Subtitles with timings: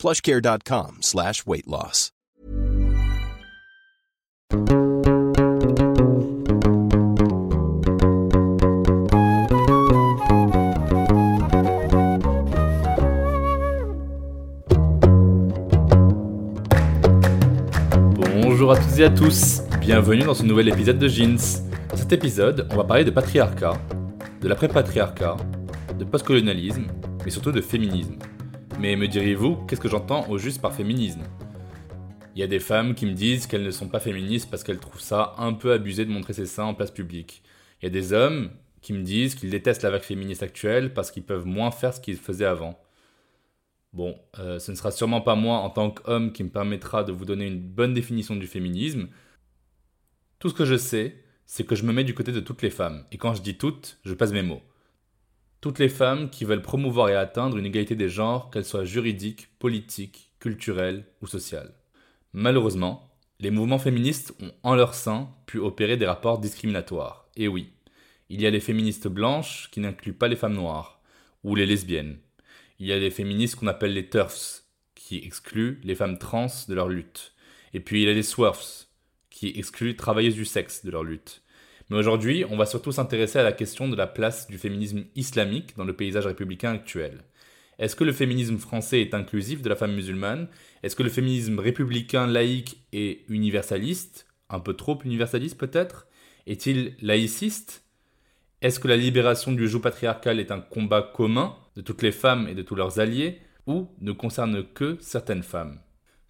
[0.00, 2.12] plushcare.com slash weight loss.
[18.16, 21.36] Bonjour à toutes et à tous, bienvenue dans ce nouvel épisode de Jeans.
[21.90, 23.74] Dans cet épisode, on va parler de patriarcat,
[24.40, 25.36] de l'après-patriarcat,
[25.98, 26.86] de postcolonialisme,
[27.22, 28.16] mais surtout de féminisme.
[28.80, 31.20] Mais me diriez-vous, qu'est-ce que j'entends au juste par féminisme?
[32.34, 34.78] Il y a des femmes qui me disent qu'elles ne sont pas féministes parce qu'elles
[34.78, 37.42] trouvent ça un peu abusé de montrer ses seins en place publique.
[37.80, 38.48] Il y a des hommes
[38.80, 42.00] qui me disent qu'ils détestent la vague féministe actuelle parce qu'ils peuvent moins faire ce
[42.00, 42.80] qu'ils faisaient avant.
[43.92, 47.12] Bon, euh, ce ne sera sûrement pas moi en tant qu'homme qui me permettra de
[47.12, 49.08] vous donner une bonne définition du féminisme.
[50.38, 52.70] Tout ce que je sais, c'est que je me mets du côté de toutes les
[52.70, 53.04] femmes.
[53.12, 54.62] Et quand je dis toutes, je passe mes mots.
[55.60, 59.48] Toutes les femmes qui veulent promouvoir et atteindre une égalité des genres, qu'elle soit juridique,
[59.58, 61.74] politique, culturelle ou sociale.
[62.32, 67.28] Malheureusement, les mouvements féministes ont en leur sein pu opérer des rapports discriminatoires.
[67.36, 67.72] Et oui,
[68.30, 71.00] il y a les féministes blanches qui n'incluent pas les femmes noires,
[71.44, 72.18] ou les lesbiennes.
[72.78, 76.74] Il y a les féministes qu'on appelle les TERFs, qui excluent les femmes trans de
[76.74, 77.34] leur lutte.
[77.74, 78.88] Et puis il y a les SWERFs,
[79.28, 81.42] qui excluent travailleuses du sexe de leur lutte.
[81.90, 85.76] Mais aujourd'hui, on va surtout s'intéresser à la question de la place du féminisme islamique
[85.76, 87.24] dans le paysage républicain actuel.
[87.80, 90.48] Est-ce que le féminisme français est inclusif de la femme musulmane?
[90.82, 94.26] Est-ce que le féminisme républicain laïque est universaliste?
[94.50, 96.06] Un peu trop universaliste peut-être?
[96.46, 97.84] Est-il laïciste?
[98.62, 102.46] Est-ce que la libération du joug patriarcal est un combat commun de toutes les femmes
[102.48, 105.80] et de tous leurs alliés ou ne concerne que certaines femmes?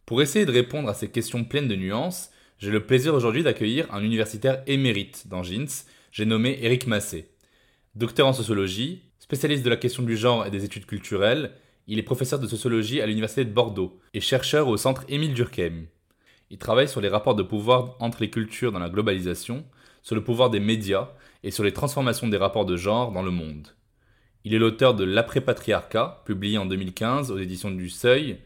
[0.07, 2.31] Pour essayer de répondre à ces questions pleines de nuances,
[2.61, 7.31] j'ai le plaisir aujourd'hui d'accueillir un universitaire émérite dans Jeans, j'ai nommé Eric Massé.
[7.95, 11.53] Docteur en sociologie, spécialiste de la question du genre et des études culturelles,
[11.87, 15.87] il est professeur de sociologie à l'université de Bordeaux et chercheur au centre Émile Durkheim.
[16.51, 19.65] Il travaille sur les rapports de pouvoir entre les cultures dans la globalisation,
[20.03, 23.31] sur le pouvoir des médias et sur les transformations des rapports de genre dans le
[23.31, 23.69] monde.
[24.45, 28.39] Il est l'auteur de L'après-patriarcat, publié en 2015 aux éditions du Seuil,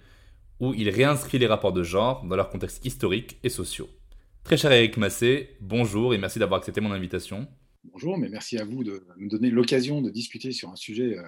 [0.61, 3.89] où il réinscrit les rapports de genre dans leur contexte historique et sociaux.
[4.45, 7.49] Très cher Eric Massé, bonjour et merci d'avoir accepté mon invitation.
[7.85, 11.23] Bonjour, mais merci à vous de me donner l'occasion de discuter sur un sujet euh,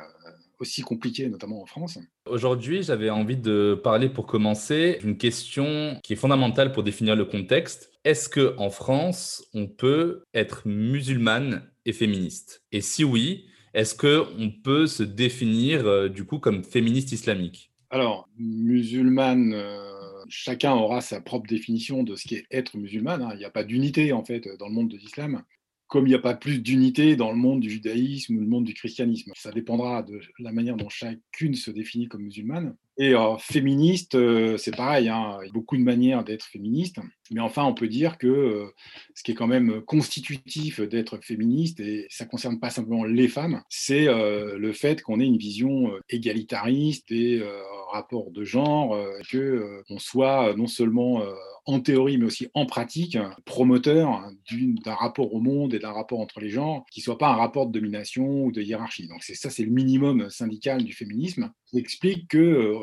[0.59, 1.99] aussi compliqué, notamment en France.
[2.27, 7.25] Aujourd'hui, j'avais envie de parler pour commencer d'une question qui est fondamentale pour définir le
[7.25, 7.91] contexte.
[8.05, 12.65] Est-ce que en France, on peut être musulmane et féministe?
[12.71, 17.73] Et si oui, est-ce que on peut se définir euh, du coup comme féministe islamique?
[17.89, 19.55] Alors, musulmane.
[19.55, 19.96] euh,
[20.29, 23.23] Chacun aura sa propre définition de ce qu'est être musulmane.
[23.23, 23.31] hein.
[23.35, 25.43] Il n'y a pas d'unité en fait dans le monde de l'islam,
[25.87, 28.65] comme il n'y a pas plus d'unité dans le monde du judaïsme ou le monde
[28.65, 29.33] du christianisme.
[29.37, 32.77] Ça dépendra de la manière dont chacune se définit comme musulmane.
[32.99, 35.37] Et euh, féministe, euh, c'est pareil, hein.
[35.43, 36.97] il y a beaucoup de manières d'être féministe,
[37.31, 38.67] mais enfin on peut dire que euh,
[39.15, 43.29] ce qui est quand même constitutif d'être féministe, et ça ne concerne pas simplement les
[43.29, 47.61] femmes, c'est le fait qu'on ait une vision égalitariste des euh,
[47.93, 48.97] rapports de genre,
[49.31, 51.23] que euh, on soit non seulement
[51.67, 56.21] en théorie, mais aussi en pratique, promoteur d'une- d'un rapport au monde et d'un rapport
[56.21, 59.09] entre les genres qui soit pas un rapport de domination ou de hiérarchie.
[59.09, 62.79] Donc ça, c'est le minimum syndical du féminisme qui explique que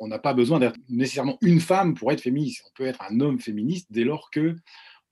[0.00, 2.64] on n'a pas besoin d'être nécessairement une femme pour être féministe.
[2.66, 4.56] On peut être un homme féministe dès lors que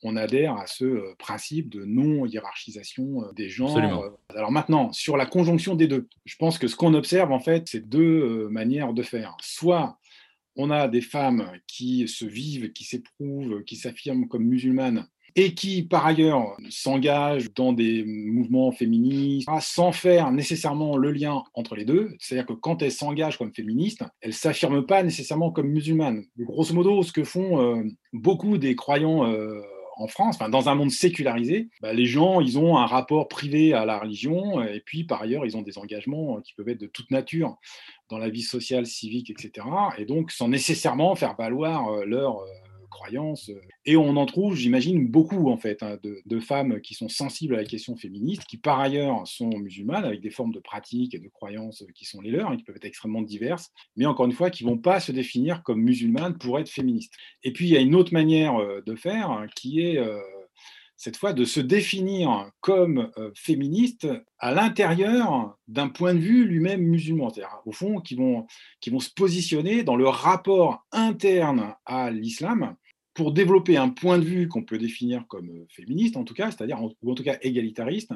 [0.02, 3.76] on adhère à ce euh, principe de non-hiérarchisation euh, des genres.
[3.76, 4.04] Absolument.
[4.04, 7.40] Euh, Alors maintenant, sur la conjonction des deux, je pense que ce qu'on observe, en
[7.40, 9.36] fait, c'est deux manières de faire.
[9.40, 9.98] Soit
[10.54, 15.06] on a des femmes qui se vivent, qui s'éprouvent, qui s'affirment comme musulmanes
[15.36, 21.76] et qui, par ailleurs, s'engagent dans des mouvements féministes sans faire nécessairement le lien entre
[21.76, 22.16] les deux.
[22.18, 26.24] C'est-à-dire que quand elles s'engagent comme féministes, elles ne s'affirment pas nécessairement comme musulmanes.
[26.40, 27.82] Et grosso modo, ce que font euh,
[28.14, 29.60] beaucoup des croyants euh,
[29.98, 33.84] en France, dans un monde sécularisé, bah, les gens, ils ont un rapport privé à
[33.84, 36.86] la religion, et puis par ailleurs, ils ont des engagements euh, qui peuvent être de
[36.86, 37.56] toute nature
[38.08, 39.66] dans la vie sociale, civique, etc.
[39.98, 42.42] Et donc, sans nécessairement faire valoir leur
[42.96, 43.50] croyances.
[43.84, 47.58] Et on en trouve, j'imagine, beaucoup en fait, hein, de, femmes qui sont sensibles à
[47.58, 51.28] la question féministe, qui par ailleurs sont musulmanes, avec des formes de pratiques et de
[51.28, 54.50] croyances qui sont les leurs, et qui peuvent être extrêmement diverses, mais encore une fois,
[54.50, 57.12] qui ne vont pas se définir comme musulmanes pour être féministes.
[57.42, 58.54] Et puis, il y a une autre manière
[58.84, 59.98] de faire hein, qui est
[60.96, 64.08] cette fois de se définir comme euh, féministe
[64.38, 67.30] à l'intérieur d'un point de vue lui-même musulman,
[67.66, 68.46] au fond qui vont,
[68.80, 72.76] qui vont se positionner dans le rapport interne à l'islam
[73.16, 76.50] pour développer un point de vue qu'on peut définir comme euh, féministe en tout cas,
[76.50, 78.12] c'est-à-dire ou en tout cas égalitariste,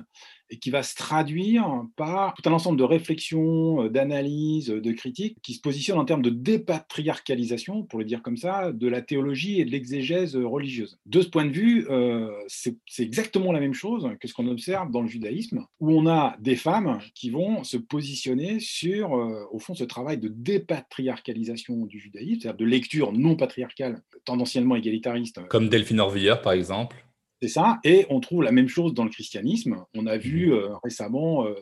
[0.50, 5.38] et qui va se traduire par tout un ensemble de réflexions, euh, d'analyses, de critiques
[5.42, 9.60] qui se positionnent en termes de dépatriarcalisation, pour le dire comme ça, de la théologie
[9.60, 10.98] et de l'exégèse religieuse.
[11.06, 14.90] De ce point de vue, euh, c'est exactement la même chose que ce qu'on observe
[14.90, 19.74] dans le judaïsme, où on a des femmes qui vont se positionner sur, au fond,
[19.74, 26.00] ce travail de dépatriarcalisation du judaïsme, c'est-à-dire de lecture non patriarcale, tendanciellement égalitariste comme Delphine
[26.00, 27.04] Orvilleur, par exemple.
[27.42, 27.78] C'est ça.
[27.84, 29.84] Et on trouve la même chose dans le christianisme.
[29.94, 30.52] On a vu mhm.
[30.52, 31.54] euh, récemment euh,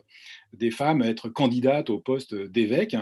[0.53, 2.95] des femmes être candidates au poste d'évêque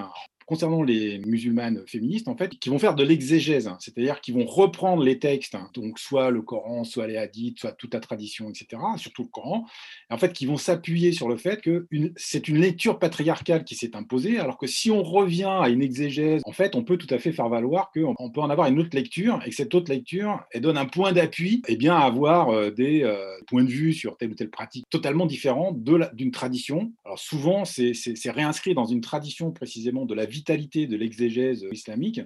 [0.48, 3.78] concernant les musulmanes féministes, en fait, qui vont faire de l'exégèse, hein.
[3.82, 7.74] c'est-à-dire qui vont reprendre les textes, hein, donc soit le Coran, soit les hadiths, soit
[7.74, 9.66] toute la tradition, etc., surtout le Coran,
[10.10, 11.86] en fait, qui vont s'appuyer sur le fait que
[12.16, 16.42] c'est une lecture patriarcale qui s'est imposée, alors que si on revient à une exégèse,
[16.46, 18.96] en fait, on peut tout à fait faire valoir qu'on peut en avoir une autre
[18.96, 22.72] lecture, et que cette autre lecture, elle donne un point d'appui, et bien avoir euh,
[22.72, 23.18] des euh,
[23.48, 26.94] points de vue sur telle ou telle pratique totalement différents d'une tradition.
[27.04, 32.22] Alors souvent, c'est réinscrit dans une tradition précisément de la vie de l'exégèse islamique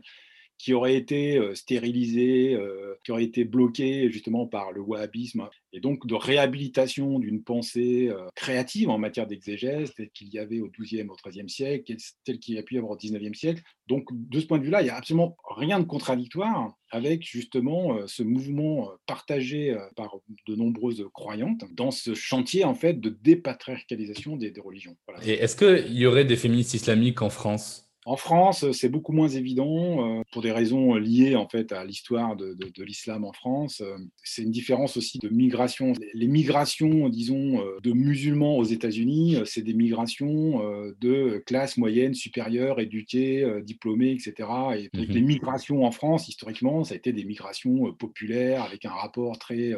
[0.61, 5.79] qui aurait été euh, stérilisée, euh, qui aurait été bloquée justement par le wahhabisme, et
[5.79, 10.69] donc de réhabilitation d'une pensée euh, créative en matière d'exégèse, telle qu'il y avait au
[10.69, 13.63] XIIe, au XIIIe siècle, telle qu'il y a pu y avoir au XIXe siècle.
[13.87, 18.05] Donc de ce point de vue-là, il n'y a absolument rien de contradictoire avec justement
[18.05, 20.17] ce mouvement partagé par
[20.47, 24.95] de nombreuses croyantes dans ce chantier en fait de dépatriarcalisation des religions.
[25.25, 27.90] Et est-ce qu'il y aurait des féministes islamiques en France?
[28.05, 32.35] En France, c'est beaucoup moins évident euh, pour des raisons liées en fait à l'histoire
[32.35, 33.81] de, l'islam en France.
[33.81, 35.93] Euh, c'est une différence aussi de migration.
[36.15, 40.61] Les migrations, disons, euh, de musulmans aux États-Unis, c'est des migrations
[40.99, 44.49] de classe moyenne, supérieure, éduquée, diplômée, etc.
[44.77, 45.05] Et mhm.
[45.05, 49.73] les migrations en France, historiquement, ça a été des migrations populaires avec un rapport très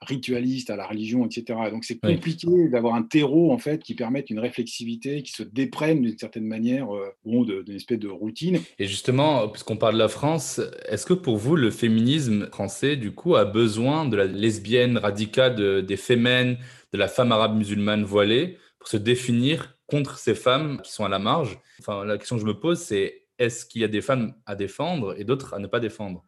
[0.00, 1.58] ritualiste à la religion, etc.
[1.70, 6.02] Donc c'est compliqué d'avoir un terreau en fait qui permette une réflexivité, qui se déprenne
[6.02, 8.60] d'une certaine manière euh, d'une espèce de routine.
[8.78, 13.12] Et justement, puisqu'on parle de la France, est-ce que pour vous le féminisme français du
[13.12, 16.58] coup a besoin de la lesbienne radicale, des fémènes,
[16.92, 21.08] de la femme arabe musulmane voilée pour se définir contre ces femmes qui sont à
[21.08, 21.58] la marge?
[21.80, 24.54] Enfin, la question que je me pose, c'est est-ce qu'il y a des femmes à
[24.54, 26.24] défendre et d'autres à ne pas défendre?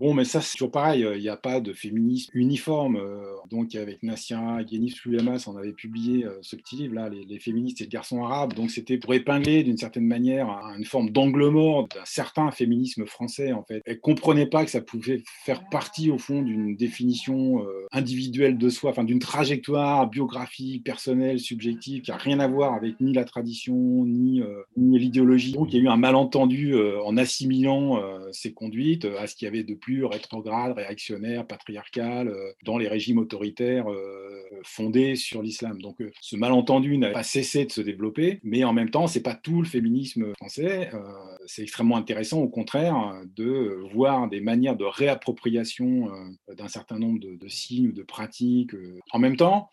[0.00, 1.06] Bon, mais ça, c'est toujours pareil.
[1.14, 2.96] Il n'y a pas de féminisme uniforme.
[2.96, 7.80] Euh, donc, avec Nassia Ghenif Suleymas, on avait publié euh, ce petit livre-là, les, féministes
[7.80, 8.54] et le garçon arabe.
[8.54, 13.52] Donc, c'était pour épingler d'une certaine manière une forme d'angle mort d'un certain féminisme français,
[13.52, 13.82] en fait.
[13.84, 18.58] Elle ne comprenait pas que ça pouvait faire partie, au fond, d'une définition euh, individuelle
[18.58, 23.12] de soi, enfin, d'une trajectoire biographique, personnelle, subjective, qui n'a rien à voir avec ni
[23.12, 24.42] la tradition, ni
[24.76, 25.52] l'idéologie.
[25.52, 26.74] Donc, il y a eu un malentendu
[27.04, 28.02] en assimilant
[28.32, 32.88] ces conduites à ce qu'il y avait de plus rétrograde, réactionnaire, patriarcal euh, dans les
[32.88, 35.78] régimes autoritaires euh, fondés sur l'islam.
[35.82, 39.22] Donc euh, ce malentendu n'a pas cessé de se développer, mais en même temps, c'est
[39.22, 40.90] pas tout le féminisme français.
[41.46, 46.10] c'est extrêmement intéressant, au contraire, de voir des manières de réappropriation
[46.48, 48.72] d'un certain nombre de, signes ou de pratiques.
[49.10, 49.68] En même temps,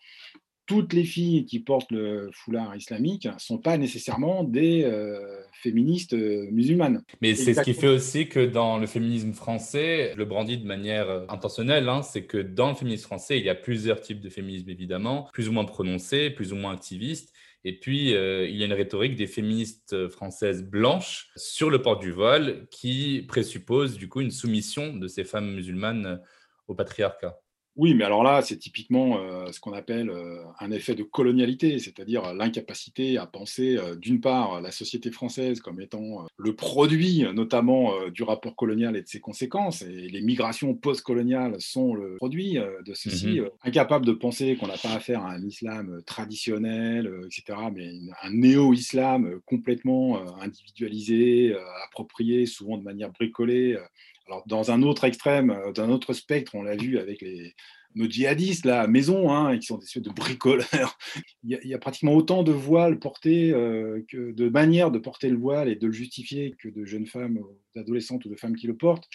[0.66, 6.14] toutes les filles qui portent le foulard islamique ne sont pas nécessairement des euh, féministes
[6.14, 7.02] euh, musulmanes.
[7.20, 11.10] Mais c'est ce qui fait aussi que dans le féminisme français, le brandit de manière
[11.10, 14.28] euh, intentionnelle, hein, c'est que dans le féminisme français, il y a plusieurs types de
[14.28, 17.32] féminisme évidemment, plus ou moins prononcés, plus ou moins activistes.
[17.64, 22.10] Et puis, il y a une rhétorique des féministes françaises blanches sur le port du
[22.10, 26.20] voile qui présuppose du coup une soumission de ces femmes musulmanes
[26.66, 27.38] au patriarcat.
[27.74, 31.78] Oui, mais alors là, c'est typiquement euh, ce qu'on appelle euh, un effet de colonialité,
[31.78, 37.92] c'est-à-dire l'incapacité à penser, euh, d'une part, la société française comme étant le produit, notamment,
[38.10, 42.94] du rapport colonial et de ses conséquences, et les migrations post-coloniales sont le produit de
[42.94, 47.90] ceci, mmh incapable de penser qu'on n'a pas affaire à un islam traditionnel, etc., mais
[48.22, 53.78] un néo-islam complètement individualisé, approprié, souvent de manière bricolée
[54.26, 57.54] alors, dans un autre extrême, euh, d'un autre spectre, on l'a vu avec les,
[57.94, 60.98] nos djihadistes, à maison, hein, qui sont des espèces de bricoleurs.
[61.44, 65.36] il, y a, pratiquement autant de voiles portés, euh, que de manières de porter le
[65.36, 67.40] voile et de le justifier que de jeunes femmes,
[67.74, 69.08] d'adolescentes ou de femmes qui le portent.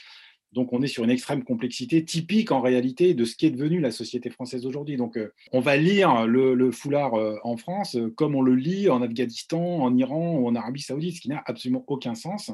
[0.54, 3.82] Donc on est sur une extrême complexité typique en réalité de ce qui est devenu
[3.82, 4.96] la société française aujourd'hui.
[4.96, 9.02] Donc euh, on va lire le, foulard euh, en France comme on le lit en
[9.02, 12.52] Afghanistan, en Iran ou en Arabie saoudite, ce qui n'a absolument aucun sens.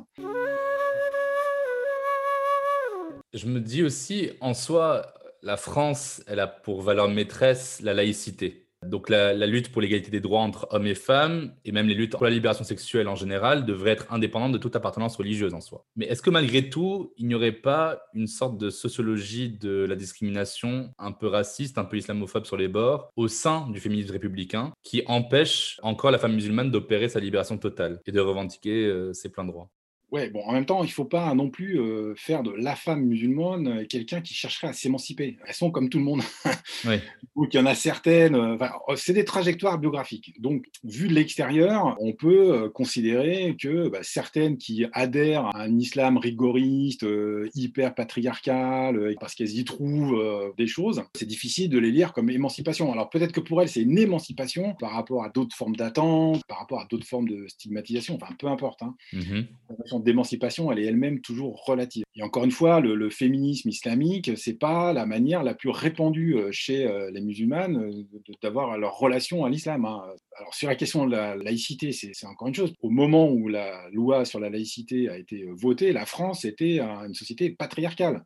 [3.33, 8.63] Je me dis aussi, en soi, la France, elle a pour valeur maîtresse la laïcité.
[8.85, 12.11] Donc la, lutte pour l'égalité des droits entre hommes et femmes, et même les luttes
[12.11, 15.85] pour la libération sexuelle en général, devraient être indépendantes de toute appartenance religieuse en soi.
[15.95, 19.95] Mais est-ce que malgré tout, il n'y aurait pas une sorte de sociologie de la
[19.95, 24.73] discrimination un peu raciste, un peu islamophobe sur les bords, au sein du féminisme républicain,
[24.83, 29.29] qui empêche encore la femme musulmane d'opérer sa libération totale et de revendiquer euh, ses
[29.29, 29.69] pleins droits?
[30.13, 32.75] Ouais, bon, en même temps, il ne faut pas non plus euh, faire de la
[32.75, 35.37] femme musulmane euh, quelqu'un qui chercherait à s'émanciper.
[35.47, 36.21] Elles sont comme tout le monde.
[36.85, 36.97] oui.
[37.35, 38.35] Donc, il y en a certaines.
[38.35, 38.55] Euh,
[38.87, 40.39] oh, c'est des trajectoires biographiques.
[40.39, 46.17] Donc, vu de l'extérieur, on peut considérer que bah, certaines qui adhèrent à un islam
[46.17, 47.07] rigoriste,
[47.55, 52.91] hyper patriarcal, parce qu'elles y trouvent des choses, c'est difficile de les lire comme émancipation.
[52.91, 56.59] Alors, peut-être que pour elles, c'est une émancipation par rapport à d'autres formes d'attente, par
[56.59, 58.19] rapport à d'autres formes de stigmatisation.
[58.21, 58.83] Enfin, peu importe.
[58.83, 58.95] Hein.
[59.11, 62.03] Mm-hmm d'émancipation, elle est elle-même toujours relative.
[62.15, 66.51] Et encore une fois, le, féminisme islamique, c'est pas la manière la plus répandue euh,
[66.51, 69.85] chez euh, les musulmanes euh, d'avoir leur relation à l'islam.
[69.85, 70.03] Hein.
[70.37, 72.73] Alors sur la question de la laïcité, c'est encore une chose.
[72.81, 77.13] Au moment où la loi sur la laïcité a été votée, la France était une
[77.13, 78.23] société patriarcale.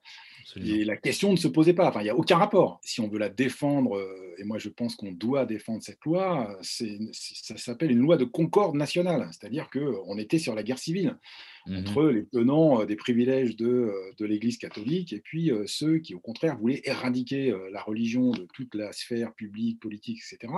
[0.56, 1.90] Et la question ne se posait pas.
[1.90, 2.80] Enfin, il n'y a aucun rapport.
[2.84, 4.00] Si on veut la défendre,
[4.38, 8.76] et moi je pense qu'on doit défendre cette loi, ça s'appelle une loi de concorde
[8.76, 9.28] nationale.
[9.32, 11.18] C'est-à-dire qu'on était sur la guerre civile.
[11.68, 16.20] Mmh entre les tenants des privilèges de, de l'Église catholique et puis ceux qui, au
[16.20, 20.54] contraire, voulaient éradiquer la religion de toute la sphère publique, politique, etc.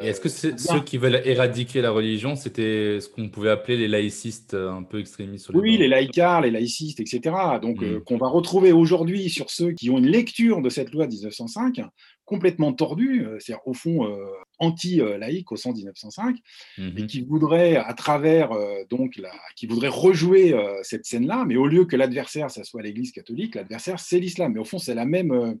[0.00, 3.88] Et est-ce que ceux qui veulent éradiquer la religion, c'était ce qu'on pouvait appeler les
[3.88, 7.20] laïcistes un peu extrémistes Oui, les laïcars, les laïcistes, etc.
[7.60, 8.00] Donc, mmh.
[8.00, 11.80] qu'on va retrouver aujourd'hui sur ceux qui ont une lecture de cette loi de 1905
[12.24, 14.24] complètement tordu, euh, c'est-à-dire au fond euh,
[14.58, 16.36] anti-laïque au sens 1905,
[16.78, 21.56] et mmh qui voudrait à travers euh, donc la, qui voudrait rejouer cette scène-là, mais
[21.56, 24.52] au lieu que l'adversaire ça soit l'Église catholique, l'adversaire c'est l'islam.
[24.52, 25.58] Mais au fond c'est la même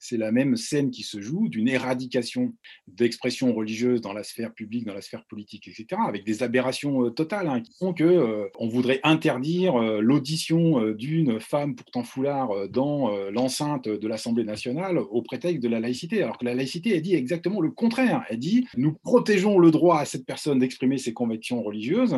[0.00, 2.54] c'est la même scène qui se joue d'une éradication
[2.88, 7.10] d'expression religieuse dans la sphère publique, dans la sphère politique, etc., avec des aberrations euh,
[7.10, 12.68] totales hein, qui font que euh, on voudrait interdire euh, l'audition d'une femme pourtant foulard
[12.68, 17.02] dans l'enceinte de l'Assemblée nationale au prétexte de la laïcité, alors que la laïcité elle
[17.02, 18.24] dit exactement le contraire.
[18.30, 22.16] Elle dit nous protégeons le droit à cette personne d'exprimer ses convictions religieuses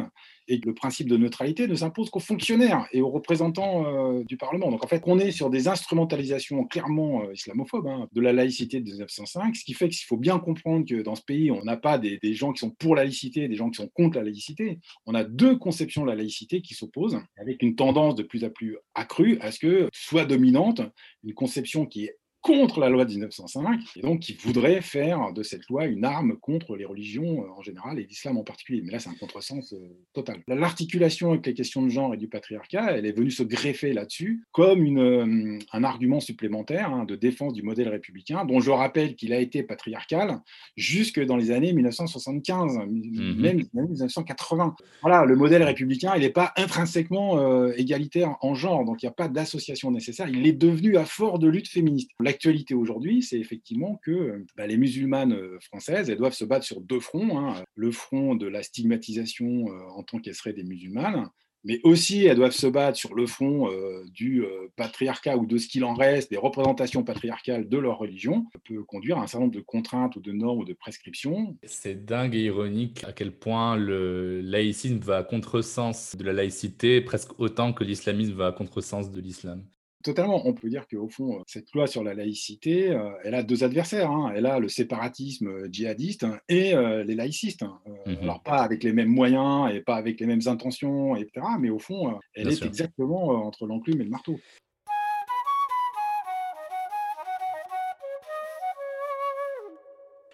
[0.48, 4.70] et le principe de neutralité ne s'impose qu'aux fonctionnaires et aux représentants du Parlement.
[4.70, 7.34] Donc en fait, on est sur des instrumentalisations clairement euh,
[7.74, 11.14] hein, de la laïcité de 1905, ce qui fait qu'il faut bien comprendre que dans
[11.14, 13.56] ce pays, on n'a pas des, des, gens qui sont pour la laïcité et des
[13.56, 14.78] gens qui sont contre la laïcité.
[15.06, 18.50] On a deux conceptions de la laïcité qui s'opposent, avec une tendance de plus en
[18.50, 20.82] plus accrue à ce que soit dominante
[21.24, 25.44] une conception qui est contre la loi de 1905, et donc qui voudrait faire de
[25.44, 28.82] cette loi une arme contre les religions euh, en général et l'islam en particulier.
[28.84, 29.78] Mais là, c'est un contresens euh,
[30.12, 30.42] total.
[30.48, 34.42] L'articulation avec les questions de genre et du patriarcat, elle est venue se greffer là-dessus
[34.50, 39.14] comme une, euh, un argument supplémentaire hein, de défense du modèle républicain, dont je rappelle
[39.14, 40.40] qu'il a été patriarcal
[40.76, 43.40] jusque dans les années 1975, mhm.
[43.40, 44.74] même 1980.
[45.00, 49.14] Voilà, le modèle républicain, il n'est pas intrinsèquement égalitaire en genre, donc il n'y a
[49.14, 50.28] pas d'association nécessaire.
[50.28, 54.78] Il est devenu à fort de lutte féministe l'actualité aujourd'hui, c'est effectivement que bah, les
[54.78, 57.38] musulmanes euh, françaises, elles doivent se battre sur deux fronts.
[57.38, 57.62] Hein.
[57.74, 61.28] Le front de la stigmatisation euh, en tant qu'elles seraient des musulmanes,
[61.64, 64.44] mais aussi elles doivent se battre sur le front euh, du
[64.76, 68.82] patriarcat ou de ce qu'il en reste, des représentations patriarcales de leur religion, ça peut
[68.82, 71.56] conduire à un certain nombre de contraintes ou de normes ou de prescriptions.
[71.64, 77.02] C'est dingue et ironique à quel point le laïcisme va à contresens de la laïcité,
[77.02, 79.64] presque autant que l'islamisme va à contresens de l'islam.
[80.02, 80.46] Totalement.
[80.46, 83.64] On peut dire qu'au fond, euh, cette loi sur la laïcité, euh, elle a deux
[83.64, 84.10] adversaires.
[84.10, 84.32] Hein.
[84.34, 87.62] Elle a le séparatisme euh, djihadiste et les laïcistes.
[87.62, 87.78] Hein.
[88.06, 91.46] Mmh alors, pas avec les mêmes moyens et pas avec les mêmes intentions, etc.
[91.60, 94.38] Mais au fond, elle est exactement entre l'enclume et le marteau.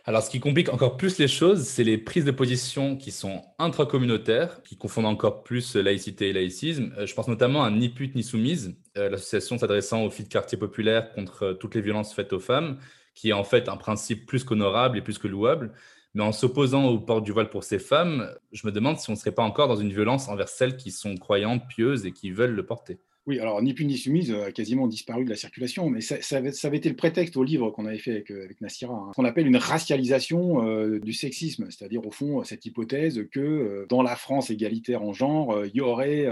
[0.09, 3.43] Alors, ce qui complique encore plus les choses, c'est les prises de position qui sont
[3.59, 6.95] intracommunautaires, qui confondent encore plus laïcité et laïcisme.
[6.97, 10.31] Euh, je pense notamment à Ni pute ni soumise, euh, l'association s'adressant aux filles de
[10.31, 12.79] quartier populaire contre euh, toutes les violences faites aux femmes,
[13.15, 15.75] qui est en fait un principe plus qu'honorable et plus que louable.
[16.15, 19.13] Mais en s'opposant au port du voile pour ces femmes, je me demande si on
[19.13, 22.31] ne serait pas encore dans une violence envers celles qui sont croyantes, pieuses et qui
[22.31, 22.99] veulent le porter.
[23.29, 26.79] Oui, alors Ni pune ni soumise a quasiment disparu de la circulation, mais ça, avait,
[26.79, 29.13] été le prétexte au livre qu'on avait fait avec, avec Nassira, hein.
[29.15, 34.49] qu'on appelle une racialisation du sexisme, c'est-à-dire au fond cette hypothèse que dans la France
[34.49, 36.27] égalitaire en genre, il y aurait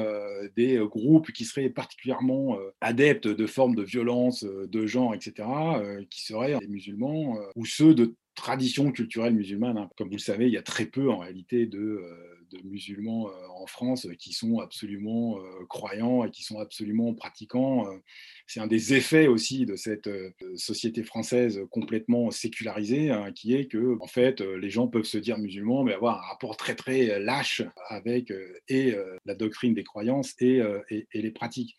[0.56, 5.46] des groupes qui seraient particulièrement adeptes de formes de violence de genre, etc.,
[6.08, 9.76] qui seraient des musulmans ou ceux de tradition culturelle musulmane.
[9.76, 9.90] Hein.
[9.98, 12.02] Comme vous le savez, il y a très peu en réalité de,
[12.54, 17.86] euh, musulmans euh, en France qui sont absolument euh, croyants et qui sont absolument pratiquants.
[18.46, 20.08] C'est un des effets aussi de cette
[20.56, 25.38] société française complètement sécularisée, hein, qui est que en fait les gens peuvent se dire
[25.38, 28.32] musulmans, mais avoir un rapport très très lâche avec
[28.68, 30.62] et la doctrine des croyances et
[31.12, 31.76] les pratiques.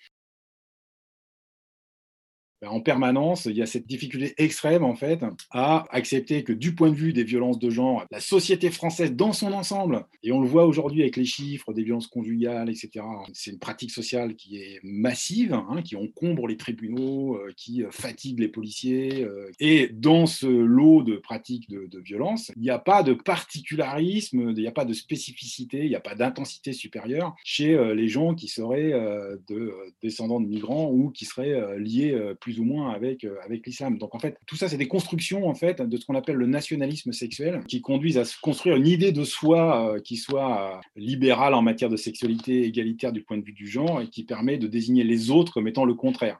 [2.62, 6.74] Ben, en permanence, il y a cette difficulté extrême en fait à accepter que du
[6.74, 10.42] point de vue des violences de genre, la société française dans son ensemble, et on
[10.42, 14.58] le voit aujourd'hui avec les chiffres des violences conjugales, etc., c'est une pratique sociale qui
[14.58, 19.24] est massive, hein, qui encombre les tribunaux, euh, qui euh, fatigue les policiers.
[19.24, 23.14] Euh, et dans ce lot de pratiques de, de violence, il n'y a pas de
[23.14, 28.08] particularisme, il n'y a pas de spécificité, il n'y a pas d'intensité supérieure chez les
[28.08, 28.92] gens qui seraient
[29.48, 33.98] de descendants de migrants ou qui seraient liés plus ou moins avec, euh, avec l'islam.
[33.98, 36.48] Donc en fait, tout ça, c'est des constructions en fait de ce qu'on appelle le
[36.48, 40.80] nationalisme sexuel qui conduisent à se construire une idée de soi euh, qui soit euh,
[40.96, 44.58] libérale en matière de sexualité, égalitaire du point de vue du genre et qui permet
[44.58, 46.40] de désigner les autres comme étant le contraire.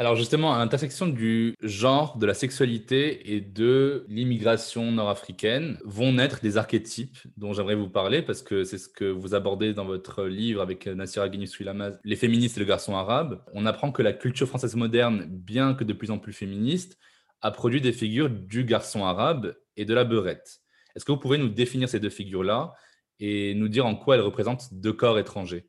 [0.00, 6.40] Alors justement, à l'intersection du genre, de la sexualité et de l'immigration nord-africaine vont naître
[6.40, 10.24] des archétypes dont j'aimerais vous parler parce que c'est ce que vous abordez dans votre
[10.24, 13.44] livre avec Nassira Guinness-Suilamaz, Les féministes et le garçon arabe.
[13.52, 16.96] On apprend que la culture française moderne, bien que de plus en plus féministe,
[17.42, 20.62] a produit des figures du garçon arabe et de la beurette.
[20.96, 22.72] Est-ce que vous pouvez nous définir ces deux figures-là
[23.18, 25.68] et nous dire en quoi elles représentent deux corps étrangers?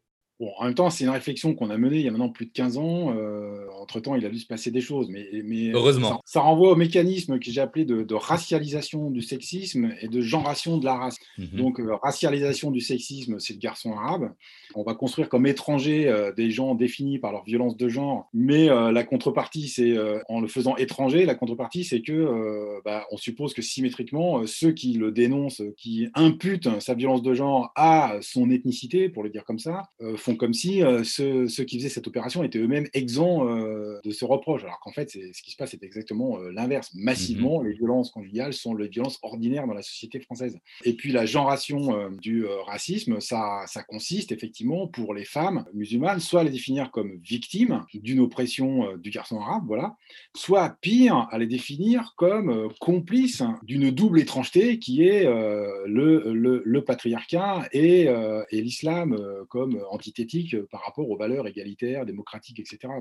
[0.57, 2.51] En même temps, c'est une réflexion qu'on a menée il y a maintenant plus de
[2.51, 3.13] 15 ans.
[3.15, 5.07] Euh, entre-temps, il a dû se passer des choses.
[5.09, 6.21] Mais, mais Heureusement.
[6.25, 10.85] Ça, renvoie au mécanisme que j'ai appelé de, racialisation du sexisme et de genration de
[10.85, 11.17] la race.
[11.37, 11.47] Mhm.
[11.53, 14.31] Donc, euh, racialisation du sexisme, c'est le garçon arabe.
[14.75, 18.29] On va construire comme étrangers euh, des gens définis par leur violence de genre.
[18.33, 19.95] Mais la contrepartie, c'est
[20.29, 24.93] en le faisant étranger, la contrepartie, c'est que bah, on suppose que symétriquement, ceux qui
[24.93, 29.59] le dénoncent, qui imputent sa violence de genre à son ethnicité, pour le dire comme
[29.59, 29.83] ça,
[30.15, 34.25] font comme si euh, ceux, qui faisaient cette opération étaient eux-mêmes exempts euh, de ce
[34.25, 36.91] reproche, alors qu'en fait, ce qui se passe, c'est exactement euh, l'inverse.
[36.93, 37.67] Massivement, mhm.
[37.67, 40.57] les violences conjugales sont les violences ordinaires dans la société française.
[40.83, 46.41] Et puis la genration du racisme, ça, ça consiste effectivement pour les femmes musulmanes, soit
[46.41, 49.95] à les définir comme victimes d'une oppression du garçon arabe, voilà,
[50.35, 57.67] soit pire, à les définir comme complices d'une double étrangeté qui est le, le, patriarcat
[57.73, 58.07] et,
[58.51, 59.17] et l'islam
[59.49, 60.20] comme entité
[60.53, 62.93] euh, par rapport aux valeurs égalitaires, démocratiques, etc.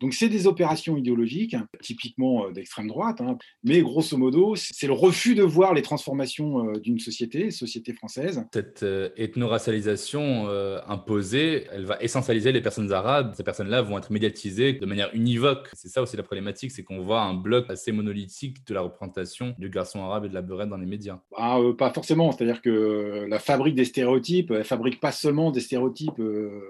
[0.00, 3.36] Donc c'est des opérations idéologiques, typiquement euh, d'extrême droite, hein.
[3.64, 8.44] mais grosso modo, c'est le refus de voir les transformations euh, d'une société, société française.
[8.52, 8.84] Cette
[9.16, 10.48] ethno-racialisation
[10.86, 13.34] imposée, elle va essentialiser les personnes arabes.
[13.36, 15.68] Ces personnes-là vont être médiatisées de manière univoque.
[15.74, 19.54] C'est ça aussi la problématique, c'est qu'on voit un bloc assez monolithique de la représentation
[19.58, 21.20] du garçon arabe et de la beurette dans les médias.
[21.36, 26.20] Ah, pas forcément, c'est-à-dire que la fabrique des stéréotypes, elle fabrique pas seulement des stéréotypes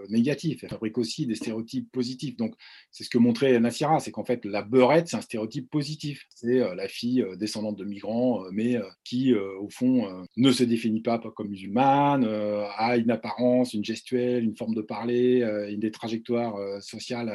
[0.08, 2.36] négatifs, elle fabrique aussi des stéréotypes positifs.
[2.36, 2.54] Donc,
[2.90, 6.26] c'est ce que montrait Nassira, c'est qu'en fait, la beurette, c'est un stéréotype positif.
[6.34, 10.64] C'est euh, la fille euh, descendante de migrants, euh, mais qui, au fond, ne se
[10.64, 15.90] définit pas comme musulmane, a une apparence, une gestuelle, une forme de parler, une des
[15.90, 17.32] trajectoires sociales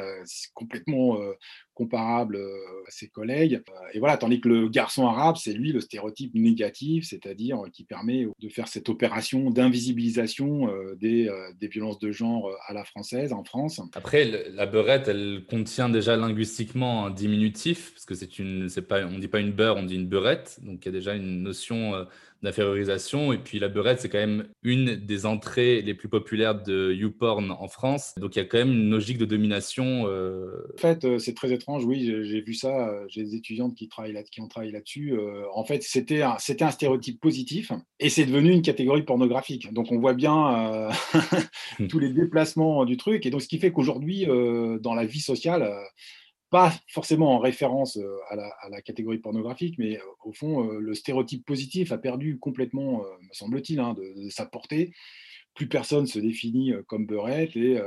[0.54, 1.18] complètement
[1.76, 2.56] comparable euh,
[2.88, 3.62] à ses collègues.
[3.68, 7.84] Euh, et voilà, tandis que le garçon arabe, c'est lui le stéréotype négatif, c'est-à-dire qui
[7.84, 13.32] permet de faire cette opération d'invisibilisation euh, des, des, violences de genre à la française
[13.32, 13.80] en France.
[13.94, 19.04] Après, la beurette, elle contient déjà linguistiquement un diminutif, parce que c'est une, c'est pas,
[19.04, 21.42] on dit pas une beurre, on dit une beurette, donc il y a déjà une
[21.42, 22.06] notion
[22.46, 23.32] d'infériorisation.
[23.32, 27.50] Et puis la beurette, c'est quand même une des entrées les plus populaires de YouPorn
[27.50, 28.14] en France.
[28.18, 30.04] Donc il y a quand même une logique de domination.
[30.06, 30.66] Euh.
[30.74, 32.88] En fait, euh, c'est très étrange, oui, j'ai vu ça.
[32.88, 35.14] Euh, j'ai des étudiantes qui, travaillent là, qui ont travaillé là-dessus.
[35.52, 39.72] En fait, c'était un, un stéréotype positif et c'est devenu une catégorie pornographique.
[39.72, 40.88] Donc on voit bien
[41.88, 43.26] tous les déplacements du truc.
[43.26, 44.26] Et donc ce qui fait qu'aujourd'hui,
[44.80, 45.72] dans la vie sociale,
[46.50, 50.94] pas forcément en référence euh, à la, catégorie pornographique, mais euh, au fond, euh, le
[50.94, 54.92] stéréotype positif a perdu complètement, me semble-t-il, hein, de, sa portée
[55.54, 57.56] plus personne se définit comme beurette.
[57.56, 57.80] Et,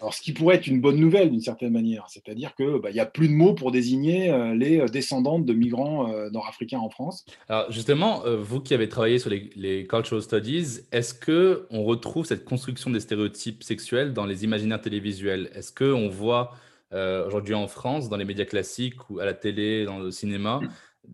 [0.00, 2.98] Alors, ce qui pourrait être une bonne nouvelle d'une certaine manière, c'est-à-dire qu'il bah, n'y
[2.98, 7.24] a plus de mots pour désigner les descendantes de migrants nord-africains en France.
[7.48, 12.44] Alors, justement, vous qui avez travaillé sur les, les cultural studies, est-ce qu'on retrouve cette
[12.44, 15.48] construction des stéréotypes sexuels dans les imaginaires télévisuels?
[15.54, 16.50] Est-ce qu'on voit
[16.92, 20.60] aujourd'hui en France, dans les médias classiques ou à la télé, dans le cinéma,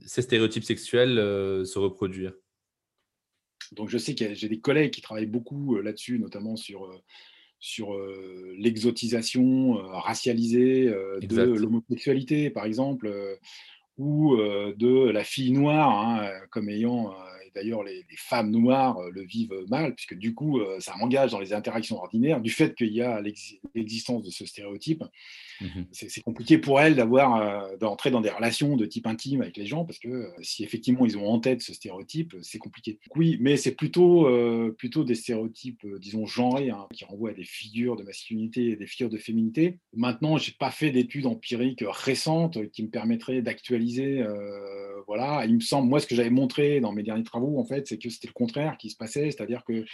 [0.05, 1.17] ces stéréotypes sexuels
[1.67, 2.33] se reproduire.
[3.73, 6.91] Donc je sais que j'ai des collègues qui travaillent beaucoup là-dessus, notamment sur
[7.61, 7.97] sur
[8.57, 10.87] l'exotisation racialisée
[11.21, 13.39] de l'homosexualité, par exemple,
[13.97, 17.15] ou de la fille noire, hein, comme ayant
[17.55, 21.97] d'ailleurs les, femmes noires le vivent mal, puisque du coup, ça engage dans les interactions
[21.97, 23.23] ordinaires, du fait qu'il y a
[23.75, 25.05] l'existence de ce stéréotype.
[25.61, 29.67] Mmh c'est compliqué pour elles d'avoir d'entrer dans des relations de type intime avec les
[29.67, 32.99] gens, parce que si effectivement ils ont en tête ce stéréotype, c'est compliqué.
[33.17, 34.29] Oui, mais c'est plutôt,
[34.77, 38.87] plutôt des stéréotypes, disons, genrés, hein, qui renvoient à des figures de masculinité et des
[38.87, 39.79] figures de féminité.
[39.95, 44.25] Maintenant, j'ai pas fait d'études empiriques récentes qui me permettraient d'actualiser.
[45.07, 47.87] voilà, il me semble, moi, ce que j'avais montré dans mes derniers travaux, en fait,
[47.87, 49.85] c'est que c'était le contraire qui se passait, c'est-à-dire que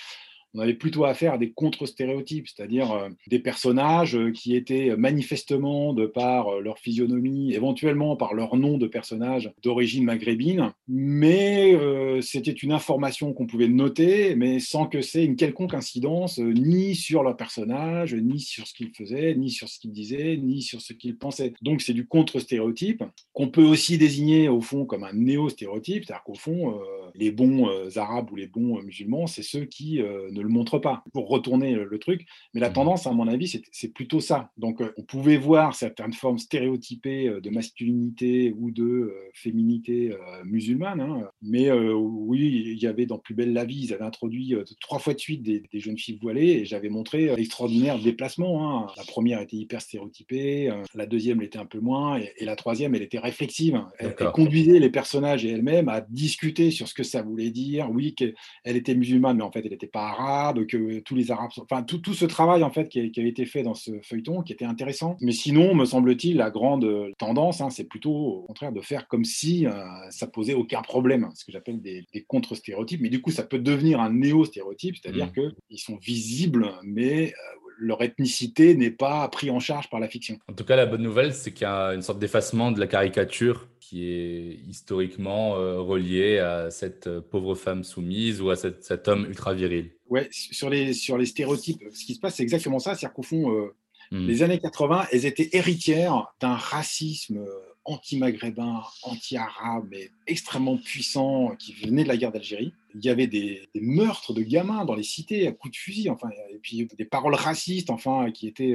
[0.54, 5.92] on avait plutôt affaire à des contre-stéréotypes, c'est-à-dire euh, des personnages euh, qui étaient manifestement,
[5.92, 11.76] de par euh, leur physionomie, éventuellement par leur nom de personnage d'origine maghrébine, mais
[12.20, 17.22] c'était une information qu'on pouvait noter, mais sans que c'est une quelconque incidence ni sur
[17.22, 20.92] leur personnage, ni sur ce qu'ils faisaient, ni sur ce qu'ils disaient, ni sur ce
[20.92, 21.52] qu'ils pensaient.
[21.62, 26.34] Donc c'est du contre-stéréotype qu'on peut aussi désigner au fond comme un néo-stéréotype, c'est-à-dire qu'au
[26.34, 26.78] fond,
[27.14, 31.28] les bons arabes ou les bons musulmans, c'est ceux qui ne le montre pas, pour
[31.28, 32.26] retourner le, truc.
[32.52, 32.74] Mais la mmh.
[32.74, 34.50] tendance, à mon avis, c'est plutôt ça.
[34.56, 40.14] Donc, euh, on pouvait voir certaines formes stéréotypées euh, de masculinité ou de euh, féminité
[40.44, 41.00] musulmane.
[41.00, 41.28] Hein.
[41.42, 45.14] Mais oui, il y avait dans Plus belle la vie, ils avaient introduit trois fois
[45.14, 48.84] de suite des, jeunes filles voilées et j'avais montré l'extraordinaire déplacement.
[48.84, 48.86] Hein.
[48.96, 53.02] La première était hyper stéréotypée, la deuxième l'était un peu moins et, la troisième, elle
[53.02, 53.80] était réflexive.
[53.98, 57.88] Elle, elle conduisait les personnages et elle-même à discuter sur ce que ça voulait dire.
[57.90, 60.33] Oui, qu'elle était musulmane, mais en fait, elle n'était pas arabe
[60.68, 63.46] que tous les Arabes, enfin tout, tout ce travail en fait qui, a, avait été
[63.46, 65.16] fait dans ce feuilleton, qui était intéressant.
[65.20, 69.24] Mais sinon, me semble-t-il, la grande tendance, hein, c'est plutôt au contraire de faire comme
[69.24, 69.72] si euh,
[70.10, 73.00] ça posait aucun problème, ce que j'appelle des, contre-stéréotypes.
[73.00, 75.52] Mais du coup, ça peut devenir un néo-stéréotype, c'est-à-dire mmh.
[75.68, 80.38] qu'ils sont visibles, mais euh, leur ethnicité n'est pas pris en charge par la fiction.
[80.48, 82.86] En tout cas, la bonne nouvelle, c'est qu'il y a une sorte d'effacement de la
[82.86, 89.08] caricature qui est historiquement euh, relié à cette euh, pauvre femme soumise ou à cet
[89.08, 89.90] homme ultra viril.
[90.08, 92.94] Ouais, sur les, sur les stéréotypes, ce qui se passe, c'est exactement ça.
[92.94, 93.74] C'est-à-dire qu'au fond, euh,
[94.10, 94.26] hmm.
[94.26, 97.44] les années 80, elles étaient héritières d'un racisme
[97.84, 102.72] anti-maghrébin, anti-arabe, mais extrêmement puissant qui venait de la guerre d'Algérie.
[102.94, 106.30] Il y avait des, meurtres de gamins dans les cités à coups de fusil, enfin,
[106.50, 108.74] et puis des paroles racistes, enfin, qui étaient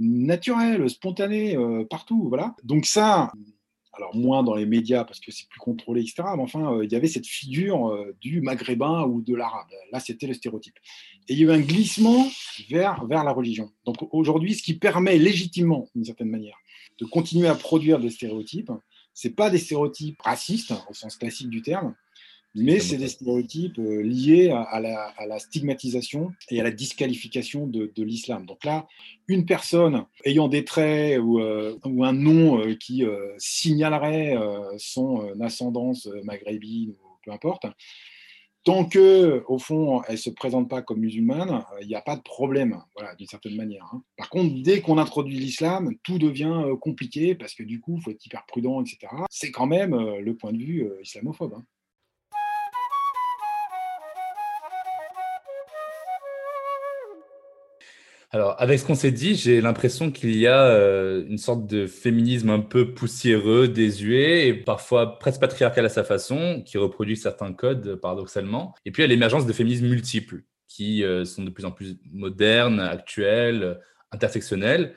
[0.00, 1.58] naturelles, spontanées
[1.90, 2.56] partout, voilà.
[2.64, 3.30] Donc ça,
[3.92, 6.22] alors moins dans les médias parce que c'est plus contrôlé, etc.
[6.36, 9.68] Mais enfin, euh, il y avait cette figure euh, du maghrébin ou de l'arabe.
[9.92, 10.76] Là, c'était le stéréotype.
[11.28, 12.26] Et il y a eu un glissement
[12.70, 13.70] vers, vers la religion.
[13.84, 16.56] Donc aujourd'hui, ce qui permet légitimement, d'une certaine manière,
[16.98, 18.72] de continuer à produire des stéréotypes,
[19.14, 21.94] ce pas des stéréotypes racistes, au sens classique du terme,
[22.54, 28.46] mais c'est des stéréotypes euh, liés à la, stigmatisation et à la disqualification de, l'islam.
[28.46, 28.86] Donc là,
[29.26, 33.04] une personne ayant des traits ou, euh, un nom euh, qui
[33.38, 34.36] signalerait
[34.78, 37.66] son ascendance maghrébine ou peu importe,
[38.64, 42.16] tant que, au fond, elle ne se présente pas comme musulmane, il n'y a pas
[42.16, 43.84] de problème, voilà, d'une certaine manière.
[43.92, 44.02] Hein.
[44.16, 48.10] Par contre, dès qu'on introduit l'islam, tout devient compliqué parce que du coup, il faut
[48.10, 48.98] être hyper prudent, etc.
[49.30, 51.54] C'est quand même le point de vue islamophobe.
[51.54, 51.64] Hein.
[58.30, 61.86] Alors, avec ce qu'on s'est dit, j'ai l'impression qu'il y a euh, une sorte de
[61.86, 67.54] féminisme un peu poussiéreux, désuet et parfois presque patriarcal à sa façon, qui reproduit certains
[67.54, 68.74] codes paradoxalement.
[68.84, 72.80] Et puis, a l'émergence de féminismes multiples, qui euh, sont de plus en plus modernes,
[72.80, 73.80] actuels,
[74.12, 74.94] intersectionnels,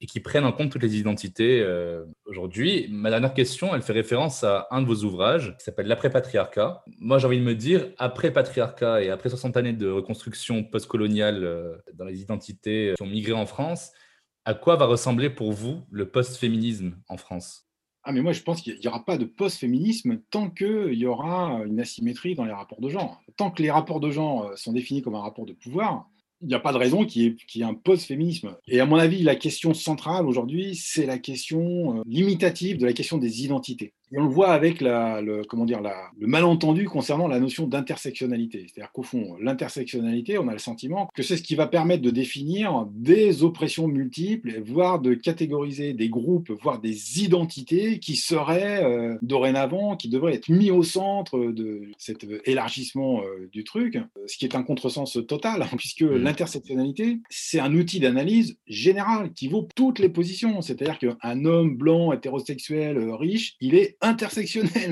[0.00, 2.86] et qui prennent en compte toutes les identités euh, aujourd'hui.
[2.90, 6.82] Ma dernière question, elle fait référence à un de vos ouvrages qui s'appelle L'après-patriarcat.
[6.98, 11.44] Moi, j'ai envie de me dire, après patriarcat et après 60 années de reconstruction postcoloniale
[11.44, 13.90] euh, dans les identités qui ont migré en France,
[14.44, 17.66] à quoi va ressembler pour vous le post-féminisme en France?
[18.08, 21.62] Ah mais moi je pense qu'il n'y aura pas de post-féminisme tant qu'il y aura
[21.66, 23.20] une asymétrie dans les rapports de genre.
[23.36, 26.08] Tant que les rapports de genre euh, sont définis comme un rapport de pouvoir,
[26.42, 28.56] il n'y a pas de raison qu'il y, un post-féminisme.
[28.68, 32.92] Et à mon avis, la question centrale aujourd'hui, c'est la question euh, limitative de la
[32.92, 33.94] question des identités.
[34.12, 37.66] Et on le voit avec la, le, comment dire, la, le malentendu concernant la notion
[37.66, 38.66] d'intersectionnalité.
[38.68, 42.10] C'est-à-dire qu'au fond, l'intersectionnalité, on a le sentiment que c'est ce qui va permettre de
[42.10, 49.16] définir des oppressions multiples, voire de catégoriser des groupes, voire des identités qui seraient euh,
[49.22, 54.44] dorénavant, qui devraient être mis au centre de cet élargissement euh, du truc, ce qui
[54.44, 56.16] est un contresens total, hein, puisque mmh.
[56.16, 60.60] l'intersectionnalité, c'est un outil d'analyse général qui vaut toutes les positions.
[60.62, 64.90] C'est-à-dire qu'un homme blanc, hétérosexuel, euh, riche, il est intersectionnel.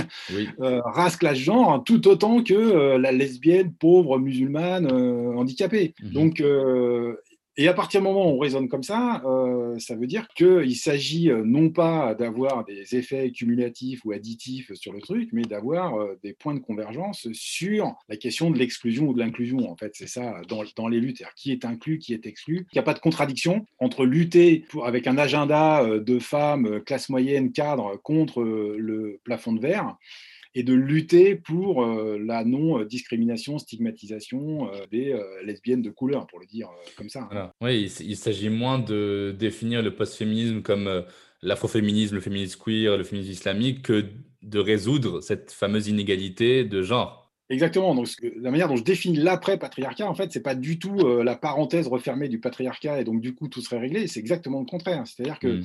[0.61, 5.95] Euh, race, classe, genre, hein, tout autant que euh, la lesbienne, pauvre, musulmane, euh, handicapée.
[6.03, 6.11] Mhm.
[6.11, 6.43] Donc,
[7.57, 9.23] et à partir du moment où on raisonne comme ça,
[9.79, 15.01] ça veut dire qu'il s'agit non pas d'avoir des effets cumulatifs ou additifs sur le
[15.01, 19.71] truc, mais d'avoir des points de convergence sur la question de l'exclusion ou de l'inclusion.
[19.71, 22.67] En fait, c'est ça dans, dans, les luttes, qui est inclus, qui est exclu.
[22.73, 27.09] Il n'y a pas de contradiction entre lutter pour, avec un agenda de femmes, classe
[27.09, 29.97] moyenne, cadre, contre le plafond de verre
[30.55, 36.39] et de lutter pour euh, la non-discrimination, stigmatisation euh, des euh, lesbiennes de couleur, pour
[36.39, 37.29] le dire comme ça.
[37.61, 41.05] Oui, il, s'agit moins de définir le post-féminisme comme
[41.43, 44.05] l'afroféminisme, le féminisme queer, le féminisme islamique, que
[44.43, 47.33] de résoudre cette fameuse inégalité de genre.
[47.51, 47.95] Exactement.
[47.95, 51.89] Donc, la manière dont je définis l'après-patriarcat, en fait, c'est pas du tout la parenthèse
[51.89, 54.07] refermée du patriarcat et donc du coup tout serait réglé.
[54.07, 55.05] C'est exactement le contraire.
[55.07, 55.65] C'est-à-dire que hmm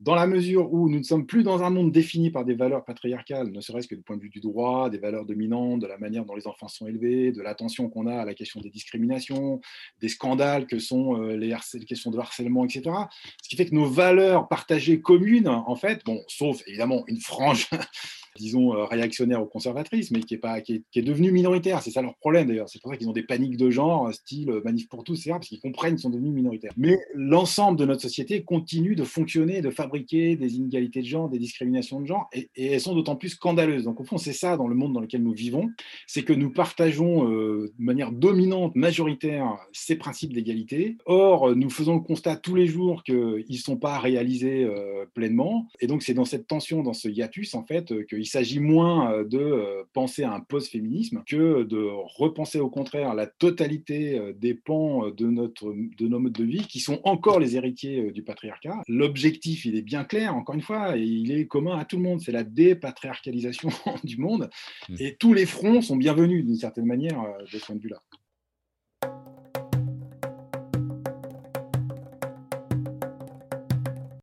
[0.00, 2.84] dans la mesure où nous ne sommes plus dans un monde défini par des valeurs
[2.84, 5.96] patriarcales, ne serait-ce que du point de vue du droit, des valeurs dominantes, de la
[5.96, 9.60] manière dont les enfants sont élevés, de l'attention qu'on a à la question des discriminations,
[10.00, 11.54] des scandales que sont euh, les,
[11.86, 12.82] questions de harcèlement, etc.
[13.42, 17.68] Ce qui fait que nos valeurs partagées communes, en fait, bon, sauf évidemment une frange
[18.36, 21.82] disons, euh, réactionnaire ou conservatrice, mais qui est, pas, qui est, devenue minoritaire.
[21.82, 22.68] C'est ça leur problème d'ailleurs.
[22.68, 25.32] C'est pour ça qu'ils ont des paniques de genre, style euh, manif pour tous, etc.,
[25.32, 26.72] parce qu'ils comprennent qu'ils sont devenus minoritaires.
[26.76, 31.38] Mais l'ensemble de notre société continue de fonctionner, de fabriquer des inégalités de genre, des
[31.38, 33.84] discriminations de genre, et, elles sont d'autant plus scandaleuses.
[33.84, 35.70] Donc au fond, c'est ça dans le monde dans lequel nous vivons,
[36.06, 40.96] c'est que nous partageons euh, de manière dominante, majoritaire, ces principes d'égalité.
[41.06, 44.66] Or, nous faisons le constat tous les jours qu'ils ne sont pas réalisés
[45.14, 45.68] pleinement.
[45.80, 49.12] Et donc c'est dans cette tension, dans ce hiatus, en fait, que il s'agit moins
[49.12, 54.32] euh, de euh, penser à un post-féminisme que de repenser au contraire la totalité euh,
[54.32, 58.24] des pans de, notre, de nos modes de vie qui sont encore les héritiers du
[58.24, 58.82] patriarcat.
[58.88, 62.02] L'objectif, il est bien clair, encore une fois, et il est commun à tout le
[62.02, 63.68] monde, c'est la dépatriarcalisation
[64.04, 64.50] du monde.
[64.88, 64.94] Mmh.
[64.98, 68.02] Et tous les fronts sont bienvenus d'une certaine manière de ce point de vue-là.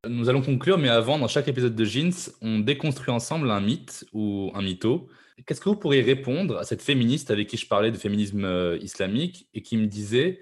[0.06, 2.12] Nous allons conclure, mais avant, dans chaque épisode de Jeans,
[2.42, 5.08] on déconstruit ensemble un mythe ou un mytho.
[5.46, 8.78] Qu'est-ce que vous pourriez répondre à cette féministe avec qui je parlais de féminisme euh,
[8.82, 10.42] islamique et qui me disait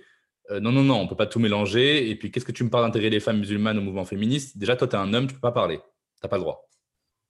[0.50, 2.10] euh, non, non, non, on ne peut pas tout mélanger.
[2.10, 4.58] Et puis, qu'est-ce que tu me parles d'intégrer les femmes musulmanes au mouvement féministe?
[4.58, 5.78] Déjà, toi, tu es un homme, tu ne peux pas parler.
[5.78, 5.84] Tu
[6.24, 6.68] n'as pas le droit.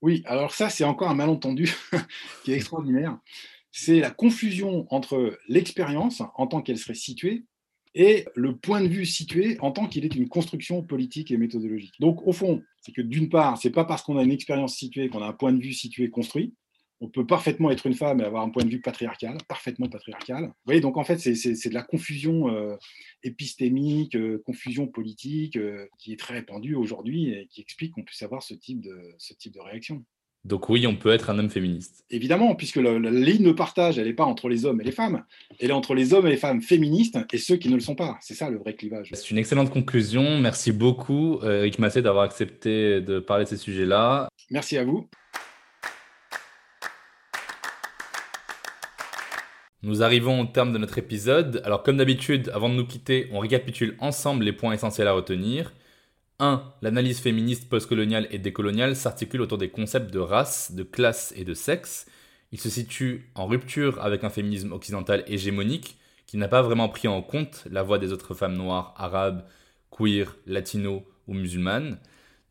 [0.01, 1.75] Oui, alors ça, c'est encore un malentendu
[2.45, 3.17] qui est extraordinaire.
[3.71, 7.45] C'est la confusion entre l'expérience en tant qu'elle serait située
[7.93, 11.93] et le point de vue situé en tant qu'il est une construction politique et méthodologique.
[11.99, 15.09] Donc, au fond, c'est que d'une part, c'est pas parce qu'on a une expérience située
[15.09, 16.53] qu'on a un point de vue situé construit.
[17.03, 20.45] On peut parfaitement être une femme et avoir un point de vue patriarcal, parfaitement patriarcal.
[20.45, 22.75] Vous voyez, donc en fait, c'est de la confusion euh,
[23.23, 28.21] épistémique, euh, confusion politique, euh, qui est très répandue aujourd'hui et qui explique qu'on puisse
[28.21, 30.05] avoir ce type de, ce type de réaction.
[30.43, 32.03] Donc oui, on peut être un homme féministe.
[32.09, 35.23] Évidemment, puisque la, ligne de partage, elle n'est pas entre les hommes et les femmes,
[35.59, 37.93] elle est entre les hommes et les femmes féministes et ceux qui ne le sont
[37.93, 38.17] pas.
[38.21, 39.11] C'est ça le vrai clivage.
[39.13, 40.39] C'est une excellente conclusion.
[40.39, 44.29] Merci beaucoup, euh, Eric Massé, d'avoir accepté de parler de ces sujets-là.
[44.49, 45.07] Merci à vous.
[49.83, 51.61] Nous arrivons au terme de notre épisode.
[51.65, 55.71] Alors comme d'habitude, avant de nous quitter, on récapitule ensemble les points essentiels à retenir.
[56.41, 56.73] 1.
[56.81, 61.53] L'analyse féministe postcoloniale et décoloniale s'articule autour des concepts de race, de classe et de
[61.53, 62.07] sexe.
[62.51, 67.07] Il se situe en rupture avec un féminisme occidental hégémonique qui n'a pas vraiment pris
[67.07, 69.45] en compte la voix des autres femmes noires, arabes,
[69.91, 71.99] queer, latino ou musulmanes.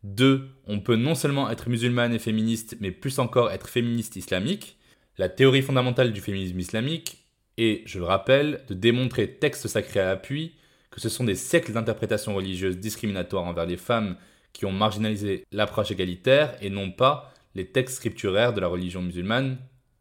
[0.03, 0.49] 2.
[0.67, 4.77] On peut non seulement être musulmane et féministe, mais plus encore être féministe islamique.
[5.17, 7.27] La théorie fondamentale du féminisme islamique
[7.57, 10.53] est, je le rappelle, de démontrer texte sacré à appui
[10.91, 14.17] que ce sont des siècles d'interprétations religieuses discriminatoires envers les femmes
[14.53, 19.57] qui ont marginalisé l'approche égalitaire et non pas les textes scripturaires de la religion musulmane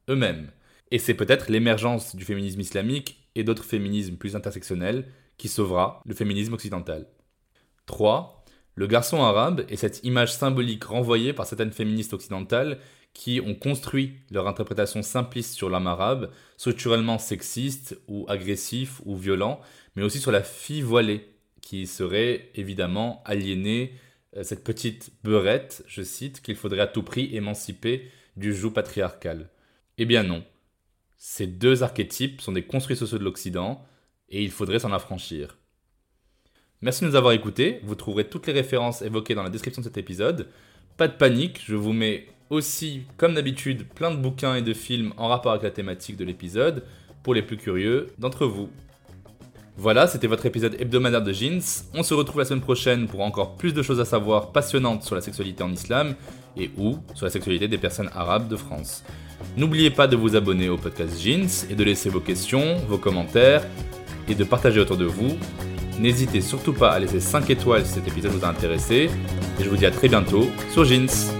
[0.09, 0.51] eux-mêmes.
[0.91, 5.07] Et c'est peut-être l'émergence du féminisme islamique et d'autres féminismes plus intersectionnels
[5.39, 7.07] qui sauvera le féminisme occidental.
[7.87, 8.45] 3.
[8.75, 12.79] Le garçon arabe est cette image symbolique renvoyée par certaines féministes occidentales
[13.13, 19.61] qui ont construit leur interprétation simpliste sur l'homme arabe, structurellement sexiste ou agressif ou violent,
[19.97, 21.29] mais aussi sur la fille voilée,
[21.61, 23.95] qui serait évidemment aliénée,
[24.37, 29.51] euh, cette petite beurette, je cite, qu'il faudrait à tout prix émanciper du joug patriarcal.
[29.99, 30.45] Eh bien non.
[31.17, 33.85] Ces deux archétypes sont des construits sociaux de l'Occident,
[34.31, 35.59] et il faudrait s'en affranchir.
[36.81, 39.87] Merci de nous avoir écoutés, vous trouverez toutes les références évoquées dans la description de
[39.87, 40.49] cet épisode.
[40.97, 45.13] Pas de panique, je vous mets aussi, comme d'habitude, plein de bouquins et de films
[45.17, 46.85] en rapport avec la thématique de l'épisode,
[47.23, 48.69] pour les plus curieux d'entre vous.
[49.77, 51.63] Voilà, c'était votre épisode hebdomadaire de Jeans.
[51.95, 55.15] On se retrouve la semaine prochaine pour encore plus de choses à savoir passionnantes sur
[55.15, 56.15] la sexualité en islam
[56.57, 59.05] et ou sur la sexualité des personnes arabes de France.
[59.57, 63.65] N'oubliez pas de vous abonner au podcast Jeans et de laisser vos questions, vos commentaires
[64.29, 65.39] et de partager autour de vous.
[65.99, 69.09] N'hésitez surtout pas à laisser 5 étoiles si cet épisode vous a intéressé.
[69.59, 71.40] Et je vous dis à très bientôt sur Jeans.